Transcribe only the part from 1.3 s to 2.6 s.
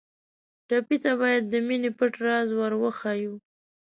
د مینې پټ راز